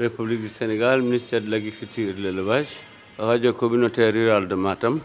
[0.00, 2.68] République du Sénégal, ministère de l'Agriculture et de l'Élevage,
[3.18, 4.98] radio communautaire rurale de Matam,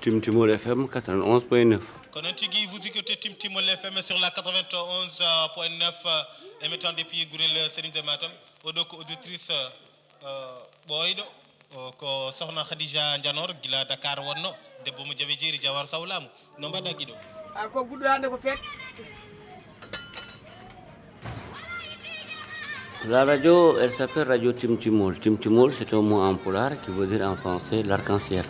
[0.00, 1.78] Timtimol FM 91.9.
[2.10, 5.92] kono tigi vous écoutez Timtimol FM sur la 91.9
[6.66, 8.30] émettant depuis Gourel Serigne de Matam.
[8.64, 9.52] Oɗo ko auditrice
[10.88, 11.22] ɓooyɗo
[11.96, 14.50] ko sohna khadija dianor gila dakar wonno
[14.84, 16.26] debbo mo jawe jeeri jawar sawlamu
[16.58, 17.14] no mbaɗɗa guiɗo
[17.54, 18.08] a ko guɗɗo
[23.08, 25.18] La radio, elle s'appelle Radio Timtimol.
[25.18, 28.44] Timtimol, c'est un mot en polar qui veut dire en français l'arc-en-ciel.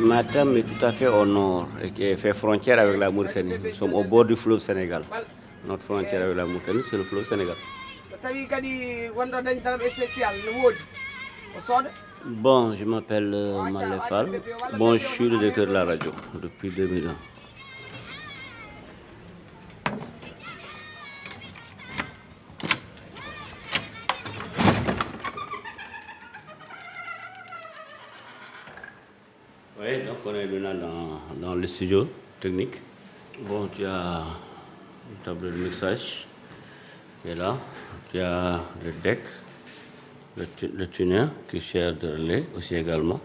[0.00, 3.58] Matam est tout à fait au nord et qui fait frontière avec la Mauritanie.
[3.62, 5.04] Nous sommes au bord du fleuve Sénégal.
[5.66, 7.56] Notre frontière avec la Mauritanie, c'est le fleuve Sénégal.
[12.24, 13.58] Bon, je m'appelle euh.
[14.78, 17.16] Bon, je suis le directeur de la radio depuis 2001.
[29.80, 32.80] Oui, donc on est maintenant dans, dans le studio technique.
[33.40, 34.22] Bon, tu as
[35.10, 36.24] une table de mixage
[37.22, 37.56] qui est là.
[38.12, 39.20] Tu as le deck,
[40.36, 43.20] le, le tuner qui sert de relais aussi également.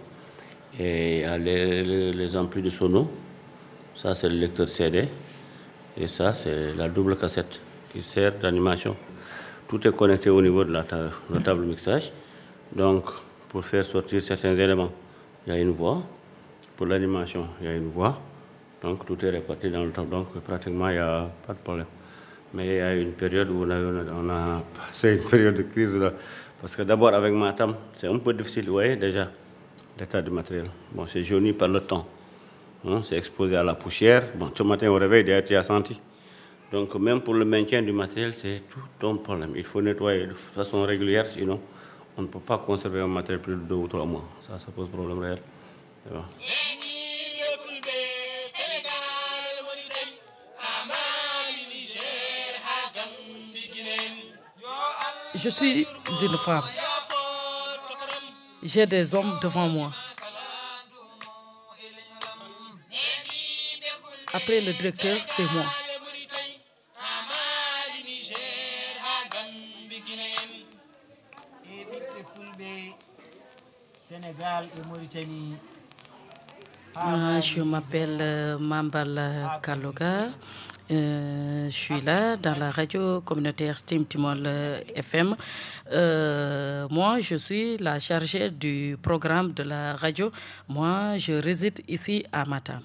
[0.80, 3.10] Et les, les, amplis de sono.
[3.96, 5.08] Ça, c'est le lecteur CD.
[6.00, 7.60] Et ça, c'est la double cassette
[7.92, 8.96] qui sert d'animation.
[9.68, 12.12] Tout est connecté au niveau de la, ta- la table mixage.
[12.76, 13.06] Donc,
[13.50, 14.92] pour faire sortir certains éléments,
[15.48, 16.04] il y a une voix.
[16.76, 18.20] Pour l'animation, il y a une voix.
[18.84, 20.04] Donc, tout est réparti dans le temps.
[20.06, 21.88] Donc, pratiquement, il n'y a pas de problème.
[22.54, 25.64] Mais il y a une période où on a, on a passé une période de
[25.64, 26.14] crise là.
[26.60, 29.30] Parce que d'abord, avec Matam, c'est un peu difficile, vous voyez déjà,
[30.00, 30.70] l'état du matériel.
[30.92, 32.08] Bon, c'est jauni par le temps.
[32.88, 34.24] Hein, c'est exposé à la poussière.
[34.36, 36.00] Bon, ce matin au réveil, d'ailleurs, tu as senti.
[36.72, 39.54] Donc, même pour le maintien du matériel, c'est tout un problème.
[39.56, 41.60] Il faut nettoyer de façon régulière, sinon,
[42.18, 44.26] on ne peut pas conserver un matériel plus de deux ou trois mois.
[44.40, 45.40] Ça, ça pose problème réel.
[55.38, 55.86] Je suis
[56.24, 56.64] une femme.
[58.64, 59.92] J'ai des hommes devant moi.
[64.34, 65.64] Après le directeur, c'est moi.
[77.06, 80.30] Euh, je m'appelle euh, Mambal Kaloga.
[80.90, 85.36] Euh, je suis là dans la radio communautaire Tim Timol euh, FM.
[85.92, 90.32] Euh, moi, je suis la chargée du programme de la radio.
[90.70, 92.80] Moi, je réside ici à Matam.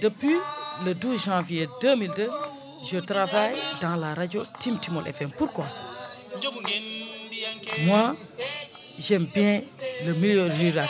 [0.00, 0.36] Depuis
[0.86, 2.30] le 12 janvier 2002,
[2.90, 5.30] je travaille dans la radio Tim Timol FM.
[5.36, 5.66] Pourquoi?
[7.84, 8.14] Moi,
[9.00, 9.62] j'aime bien
[10.06, 10.88] le milieu rural.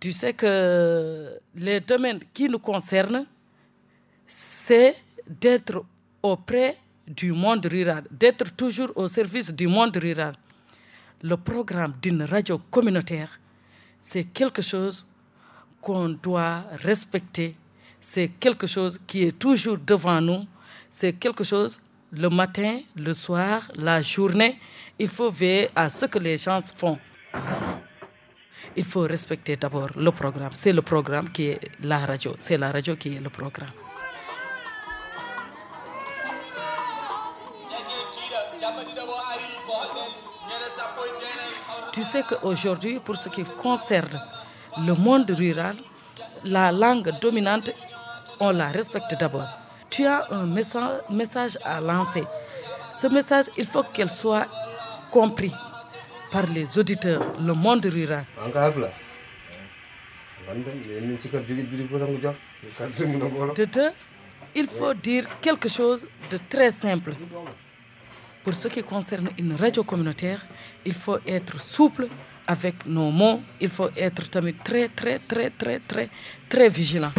[0.00, 3.26] Tu sais que les domaines qui nous concernent,
[4.26, 4.96] c'est
[5.28, 5.84] d'être
[6.22, 10.34] auprès du monde rural, d'être toujours au service du monde rural.
[11.22, 13.38] Le programme d'une radio communautaire,
[14.00, 15.06] c'est quelque chose
[15.80, 17.56] qu'on doit respecter,
[18.00, 20.46] c'est quelque chose qui est toujours devant nous,
[20.90, 21.80] c'est quelque chose
[22.16, 24.58] le matin, le soir, la journée,
[24.98, 26.98] il faut veiller à ce que les gens font.
[28.76, 30.52] Il faut respecter d'abord le programme.
[30.52, 32.34] C'est le programme qui est la radio.
[32.38, 33.70] C'est la radio qui est le programme.
[41.92, 44.20] Tu sais qu'aujourd'hui, pour ce qui concerne
[44.84, 45.76] le monde rural,
[46.44, 47.70] la langue dominante,
[48.40, 49.63] on la respecte d'abord.
[49.94, 52.24] Tu as un messa- message à lancer.
[53.00, 54.46] Ce message, il faut qu'elle soit
[55.10, 55.52] compris
[56.32, 58.24] par les auditeurs, le monde rural.
[63.54, 63.90] De deux,
[64.54, 67.12] il faut dire quelque chose de très simple.
[68.42, 70.44] Pour ce qui concerne une radio communautaire,
[70.84, 72.08] il faut être souple
[72.46, 73.40] avec nos mots.
[73.60, 76.10] Il faut être très, très, très, très, très,
[76.48, 77.12] très vigilant.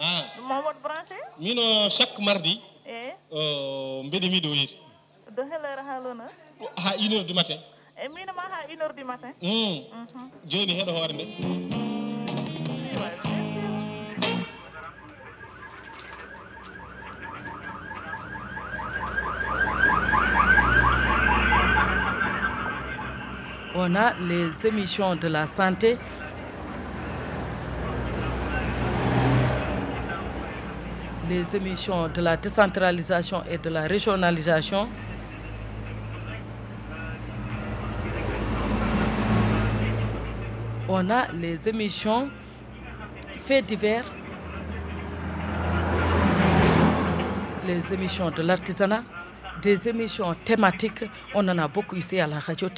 [0.00, 0.24] Ah.
[1.38, 2.60] mino chaque mardi
[4.04, 4.76] mbeɗe mi dow yeeti
[5.36, 5.82] do helere
[7.00, 7.58] une heure du matin.
[7.96, 9.32] E minoma ha une heure du matin.
[9.40, 10.30] Hmm.
[10.50, 11.14] Joni heɗo hoore
[23.80, 25.98] On a les émissions de la santé.
[31.28, 34.88] Les émissions de la décentralisation et de la régionalisation.
[40.88, 42.30] On a les émissions
[43.38, 44.04] faits divers,
[47.66, 49.02] les émissions de l'artisanat,
[49.60, 51.04] des émissions thématiques.
[51.34, 52.68] On en a beaucoup ici à la radio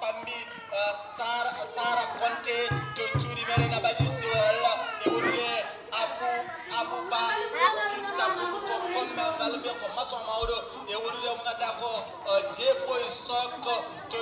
[0.00, 0.36] pammi
[1.16, 2.02] sara
[9.42, 10.56] bal be ko maso maudo
[10.86, 11.90] e wonde mo ganduɗa ko
[12.56, 13.50] jeppo e sok
[14.10, 14.18] to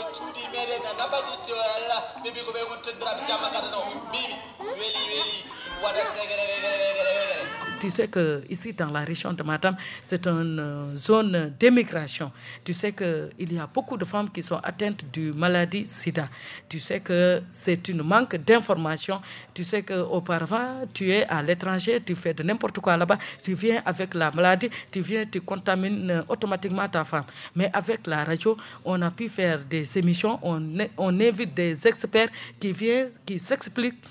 [7.80, 12.30] Tu sais que ici dans la région de Matam, c'est une euh, zone d'émigration.
[12.62, 16.28] Tu sais que il y a beaucoup de femmes qui sont atteintes du maladie SIDA.
[16.68, 19.22] Tu sais que c'est une manque d'information.
[19.54, 23.54] Tu sais que auparavant, tu es à l'étranger, tu fais de n'importe quoi là-bas, tu
[23.54, 27.24] viens avec la maladie, tu viens, tu contamines euh, automatiquement ta femme.
[27.56, 30.50] Mais avec la radio, on a pu faire des émissions, on,
[30.97, 34.02] on invite des experts qui viennent, qui s'expliquent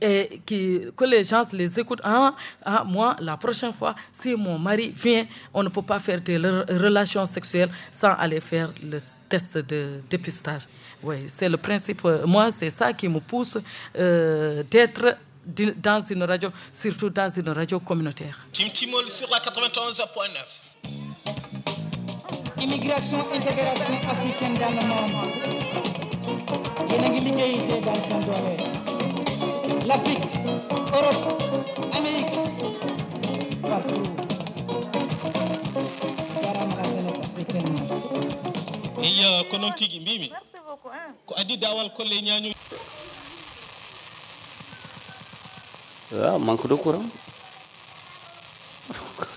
[0.00, 2.00] et que les gens les écoutent.
[2.04, 2.32] Ah,
[2.64, 6.38] ah, moi, la prochaine fois, si mon mari vient, on ne peut pas faire des
[6.38, 8.98] re- relations sexuelles sans aller faire le
[9.28, 10.62] test de dépistage.
[11.02, 12.02] Oui, c'est le principe.
[12.26, 13.58] Moi, c'est ça qui me pousse
[13.96, 15.16] euh, d'être
[15.82, 18.46] dans une radio, surtout dans une radio communautaire.
[18.52, 18.66] Sur
[19.30, 20.67] la 91.9.
[22.60, 25.12] Immigration, intégration africaine dans le monde.
[26.90, 28.56] yéen a ngi liggéey te seen doole.
[29.86, 30.26] L'Afrique,
[30.92, 31.42] Europe,
[31.96, 32.34] Amérique,
[33.62, 34.02] partout.
[36.42, 37.74] Jarama la jeunesse africaine.
[39.02, 40.30] eyi ko noon tigi mbimi.
[40.34, 41.14] Hein.
[41.26, 42.52] ko adi dawal kolle ñañu
[46.24, 47.02] Ah, manque de courant.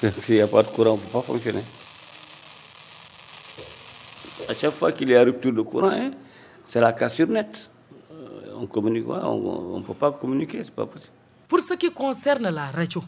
[0.25, 1.63] S'il n'y a pas de courant, on ne peut pas fonctionner.
[4.61, 6.11] Chaque fois qu'il y a rupture de courant, hein,
[6.63, 7.71] c'est la cassure nette.
[8.11, 11.15] Euh, On communique quoi On ne peut pas communiquer, c'est pas possible.
[11.47, 13.03] Pour ce qui concerne la radio,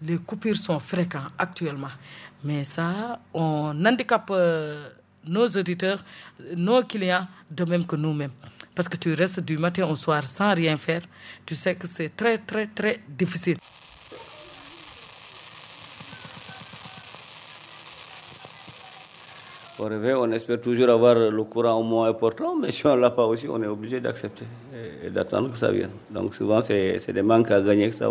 [0.00, 1.94] les coupures sont fréquentes actuellement.
[2.42, 4.88] Mais ça, on handicape euh,
[5.26, 6.02] nos auditeurs,
[6.56, 8.32] nos clients, de même que nous-mêmes.
[8.74, 11.02] Parce que tu restes du matin au soir sans rien faire.
[11.44, 13.58] Tu sais que c'est très, très, très difficile.
[19.78, 23.00] Au réveil, on espère toujours avoir le courant au moins important, mais si on ne
[23.00, 24.44] l'a pas aussi, on est obligé d'accepter
[25.04, 25.90] et, d'attendre que ça vienne.
[26.10, 28.08] Donc souvent, c'est des manques à gagner que ça.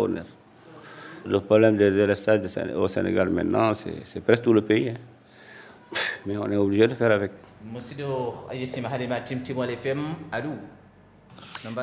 [1.26, 2.40] Le problème des délestages
[2.74, 4.88] au Sénégal maintenant, c'est c'est presque tout le pays.
[4.90, 4.94] hein.
[6.24, 7.32] Mais on est obligé de faire avec.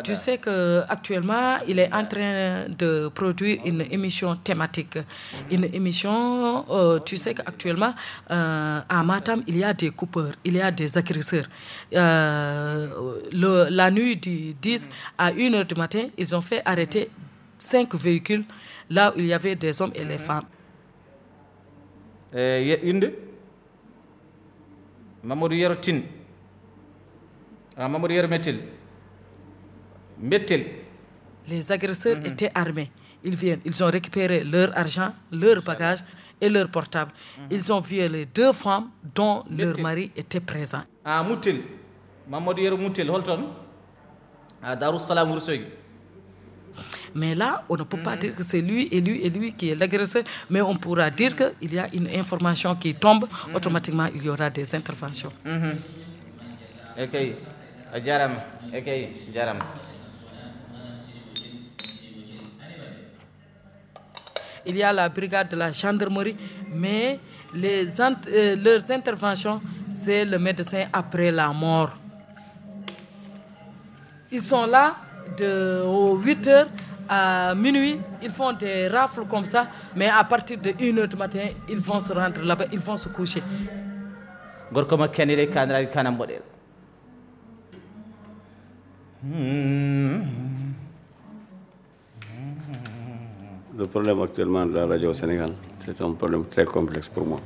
[0.04, 4.98] Tu sais qu'actuellement, il est en train de produire une émission thématique.
[5.52, 7.94] Une émission, euh, tu sais qu'actuellement,
[8.31, 11.46] euh, à Matam, il y a des coupeurs, il y a des agresseurs.
[11.94, 12.88] Euh,
[13.34, 17.10] le- la nuit du 10 à 1 heure du matin, ils ont fait arrêter
[17.58, 18.44] cinq véhicules
[18.89, 20.46] là où il y avait des hommes et les femmes.
[22.34, 23.13] e ye- inde
[25.24, 25.75] mamadou yero
[31.48, 32.91] Les agresseurs étaient armés.
[33.24, 36.00] Ils viennent, ils ont récupéré leur argent, leur bagage
[36.39, 37.12] et leur portable.
[37.50, 40.84] Ils ont violé deux femmes dont leur mari était présent.
[41.03, 41.57] a muttel
[42.27, 43.41] mamadou yero muttel holton
[44.63, 45.67] a darussalam wursoygui
[47.13, 49.69] Mais là, on ne peut pas dire que c'est lui et lui et lui qui
[49.69, 54.24] est l'agresseur, mais on pourra dire qu'il y a une information qui tombe, automatiquement il
[54.25, 55.31] y aura des interventions
[57.12, 57.36] kay
[57.93, 58.39] a jarama
[58.74, 59.00] e kay
[59.34, 59.65] jarama
[64.65, 66.36] Il y a la brigade de la gendarmerie,
[66.74, 67.19] mais
[67.55, 71.93] euh, leurs interventions, c'est le médecin après la mort.
[74.31, 74.95] Ils sont là
[75.38, 75.84] de
[76.24, 76.67] 8 heures
[77.07, 81.15] à minuit, ils font des rafles comme ça, mais à partir de 1 heure du
[81.15, 83.43] matin, ils vont se rendre là-bas, ils vont se coucher.
[93.86, 97.39] Le problème actuellement de la radio au Sénégal, c'est un problème très complexe pour moi.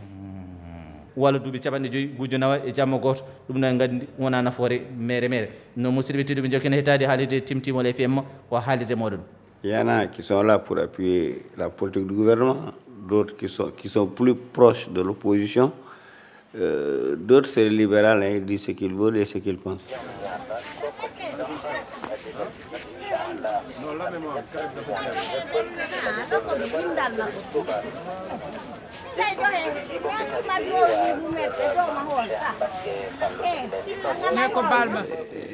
[1.18, 5.28] walla duuɓi capanɗe joyyi gujjo nawa e jamma goto ɗum no gandi wona nafoore mere
[5.34, 9.20] mere no musidɓe tedduɓe jokkene hettade haalirde timtimol fm ko haalirde moɗon
[9.64, 12.72] Il y en a qui sont là pour appuyer la politique du gouvernement,
[13.10, 15.74] d'autres qui sont, qui sont plus proches de l'opposition.
[16.56, 19.94] Euh, D'autres, c'est libéral, hein, ils disent ce qu'ils veulent et ce qu'ils pensent.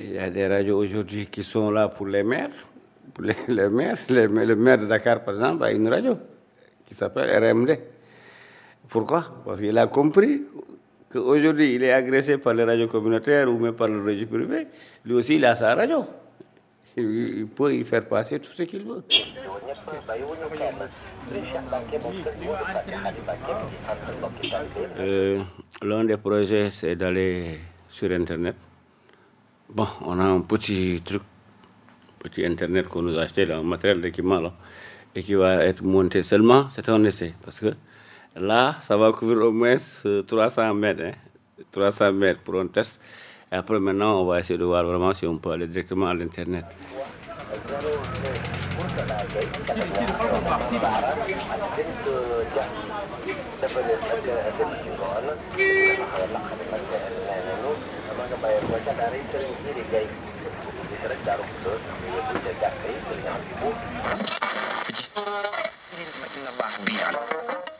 [0.01, 2.49] Il y a des radios aujourd'hui qui sont là pour les maires.
[3.47, 3.97] Les maires.
[4.09, 6.17] Les- le maire de Dakar, par exemple, a une radio
[6.85, 7.77] qui s'appelle RMD.
[8.89, 9.23] Pourquoi?
[9.45, 10.41] Parce qu'il a compris
[11.11, 14.67] qu'aujourd'hui, il est agressé par les radios communautaires ou même par le radio privé.
[15.05, 16.05] Lui aussi, il a sa radio.
[16.97, 19.03] Il peut y faire passer tout ce qu'il veut.
[24.97, 25.43] Euh,
[25.81, 27.59] L'un des projets, c'est d'aller
[27.89, 28.55] sur Internet.
[29.69, 31.21] Bon, on a un petit truc,
[32.19, 34.53] petit Internet qu'on nous a acheté, là, un matériel d'équipement,
[35.13, 37.33] et qui va être monté seulement, c'est un essai.
[37.43, 37.73] Parce que
[38.37, 41.13] là, ça va couvrir au moins euh, 300 mètres, hein,
[41.71, 43.01] 300 mètres pour un test.
[43.55, 46.13] Et après, maintenant, on va essayer de voir vraiment si on peut aller directement à
[46.13, 46.65] l'Internet.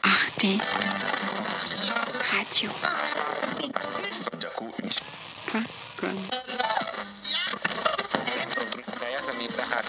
[0.04, 0.46] Arte
[2.32, 2.72] Radio
[8.96, 9.86] saya seni tahan